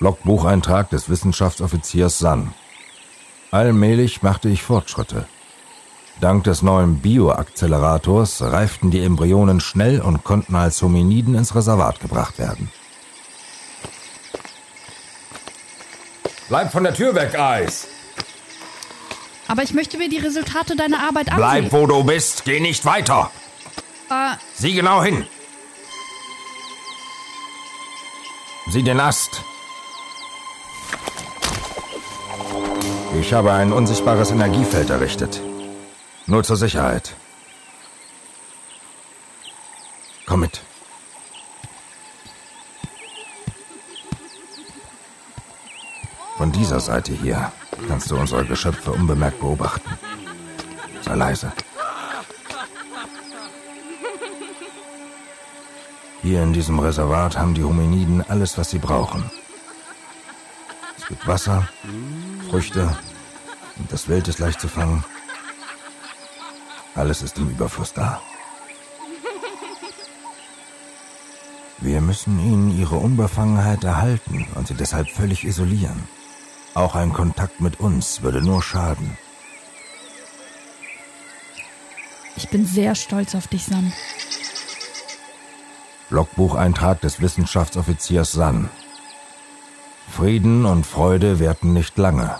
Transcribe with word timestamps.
Logbucheintrag 0.00 0.90
des 0.90 1.08
Wissenschaftsoffiziers 1.08 2.18
San. 2.18 2.54
Allmählich 3.50 4.22
machte 4.22 4.48
ich 4.48 4.62
Fortschritte. 4.62 5.26
Dank 6.20 6.44
des 6.44 6.62
neuen 6.62 7.00
Bioaccelerators 7.00 8.42
reiften 8.42 8.90
die 8.90 9.02
Embryonen 9.02 9.60
schnell 9.60 10.00
und 10.00 10.24
konnten 10.24 10.54
als 10.54 10.82
Hominiden 10.82 11.34
ins 11.34 11.54
Reservat 11.54 12.00
gebracht 12.00 12.38
werden. 12.38 12.70
Bleib 16.48 16.72
von 16.72 16.84
der 16.84 16.94
Tür 16.94 17.14
weg, 17.14 17.38
Eis! 17.38 17.86
Aber 19.48 19.62
ich 19.62 19.74
möchte 19.74 19.98
mir 19.98 20.08
die 20.08 20.18
Resultate 20.18 20.76
deiner 20.76 20.98
Arbeit 21.02 21.28
ansehen. 21.32 21.36
Bleib, 21.36 21.72
wo 21.72 21.86
du 21.86 22.04
bist. 22.04 22.44
Geh 22.44 22.60
nicht 22.60 22.84
weiter. 22.84 23.30
Äh, 24.08 24.36
Sieh 24.54 24.74
genau 24.74 25.02
hin. 25.02 25.26
Sieh 28.68 28.82
den 28.82 29.00
Ast. 29.00 29.42
Ich 33.18 33.32
habe 33.32 33.52
ein 33.52 33.72
unsichtbares 33.72 34.30
Energiefeld 34.30 34.90
errichtet. 34.90 35.40
Nur 36.26 36.44
zur 36.44 36.56
Sicherheit. 36.56 37.14
Komm 40.26 40.40
mit. 40.40 40.60
Von 46.36 46.52
dieser 46.52 46.78
Seite 46.80 47.12
hier 47.12 47.52
kannst 47.88 48.10
du 48.10 48.16
unsere 48.16 48.44
Geschöpfe 48.44 48.92
unbemerkt 48.92 49.40
beobachten. 49.40 49.90
Sei 51.02 51.14
leise. 51.14 51.52
Hier 56.22 56.42
in 56.42 56.52
diesem 56.52 56.78
Reservat 56.78 57.36
haben 57.36 57.54
die 57.54 57.64
Hominiden 57.64 58.24
alles, 58.28 58.56
was 58.56 58.70
sie 58.70 58.78
brauchen. 58.78 59.30
Gibt 61.10 61.26
Wasser, 61.26 61.68
Früchte 62.48 62.96
und 63.76 63.92
das 63.92 64.08
Wild 64.08 64.28
ist 64.28 64.38
leicht 64.38 64.60
zu 64.60 64.68
fangen. 64.68 65.04
Alles 66.94 67.20
ist 67.20 67.36
im 67.36 67.50
Überfluss 67.50 67.92
da. 67.92 68.22
Wir 71.78 72.00
müssen 72.00 72.38
ihnen 72.38 72.78
ihre 72.78 72.96
Unbefangenheit 72.96 73.84
erhalten 73.84 74.46
und 74.54 74.68
sie 74.68 74.74
deshalb 74.74 75.10
völlig 75.10 75.44
isolieren. 75.44 76.08
Auch 76.72 76.94
ein 76.94 77.12
Kontakt 77.12 77.60
mit 77.60 77.80
uns 77.80 78.22
würde 78.22 78.40
nur 78.40 78.62
schaden. 78.62 79.18
ich 82.36 82.48
bin 82.48 82.64
sehr 82.66 82.94
stolz 82.94 83.34
auf 83.34 83.48
dich, 83.48 83.64
Sam. 83.64 83.92
Logbucheintrag 86.08 87.00
des 87.00 87.20
Wissenschaftsoffiziers 87.20 88.32
San. 88.32 88.70
Frieden 90.10 90.66
und 90.66 90.84
Freude 90.84 91.38
währten 91.38 91.72
nicht 91.72 91.96
lange. 91.96 92.34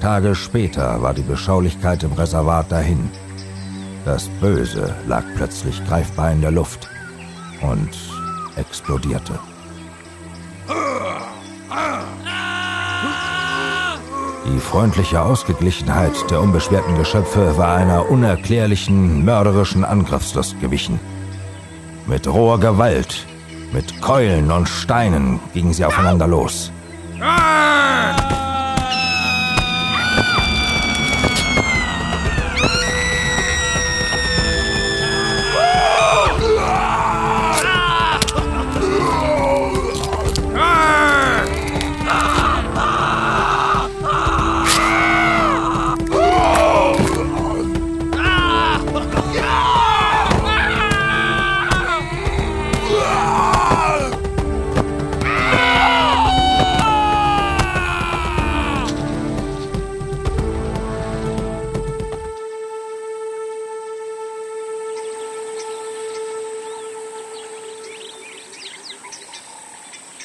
Tage 0.00 0.34
später 0.34 1.02
war 1.02 1.12
die 1.12 1.22
Beschaulichkeit 1.22 2.02
im 2.02 2.12
Reservat 2.12 2.72
dahin. 2.72 3.10
Das 4.04 4.28
Böse 4.40 4.94
lag 5.06 5.22
plötzlich 5.36 5.84
greifbar 5.86 6.32
in 6.32 6.40
der 6.40 6.50
Luft 6.50 6.88
und 7.60 7.90
explodierte. 8.56 9.38
Die 14.46 14.58
freundliche 14.58 15.20
Ausgeglichenheit 15.20 16.30
der 16.30 16.40
unbeschwerten 16.40 16.96
Geschöpfe 16.96 17.56
war 17.58 17.76
einer 17.76 18.10
unerklärlichen, 18.10 19.24
mörderischen 19.24 19.84
Angriffslust 19.84 20.58
gewichen. 20.60 20.98
Mit 22.06 22.26
roher 22.26 22.58
Gewalt, 22.58 23.26
mit 23.72 24.00
Keulen 24.00 24.50
und 24.50 24.68
Steinen 24.68 25.40
gingen 25.54 25.72
sie 25.72 25.84
aufeinander 25.84 26.26
los. 26.26 26.72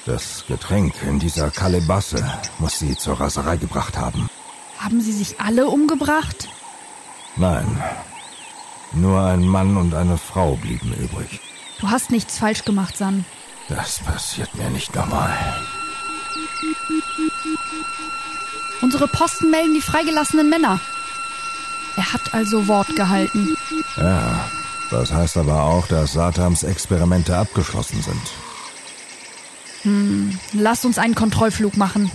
Das 0.05 0.45
Getränk 0.47 0.93
in 1.01 1.17
dieser 1.17 1.49
Kalebasse 1.49 2.23
muss 2.59 2.77
sie 2.77 2.95
zur 2.95 3.19
Raserei 3.19 3.57
gebracht 3.57 3.97
haben. 3.97 4.29
Haben 4.77 5.01
sie 5.01 5.11
sich 5.11 5.39
alle 5.39 5.65
umgebracht? 5.65 6.47
Nein, 7.37 7.83
nur 8.93 9.19
ein 9.21 9.47
Mann 9.47 9.77
und 9.77 9.95
eine 9.95 10.17
Frau 10.17 10.57
blieben 10.57 10.93
übrig. 10.93 11.39
Du 11.79 11.89
hast 11.89 12.11
nichts 12.11 12.37
falsch 12.37 12.63
gemacht, 12.63 12.95
San. 12.95 13.25
Das 13.67 13.99
passiert 13.99 14.53
mir 14.53 14.69
nicht 14.69 14.93
nochmal. 14.95 15.35
Unsere 18.81 19.07
Posten 19.07 19.49
melden 19.49 19.73
die 19.73 19.81
freigelassenen 19.81 20.49
Männer. 20.49 20.79
Er 21.97 22.13
hat 22.13 22.33
also 22.33 22.67
Wort 22.67 22.95
gehalten. 22.95 23.55
Ja, 23.97 24.45
das 24.91 25.11
heißt 25.11 25.37
aber 25.37 25.63
auch, 25.63 25.87
dass 25.87 26.13
Satams 26.13 26.63
Experimente 26.63 27.35
abgeschlossen 27.35 28.03
sind. 28.03 28.21
Lass 30.53 30.85
uns 30.85 30.97
einen 30.97 31.15
Kontrollflug 31.15 31.77
machen. 31.77 32.11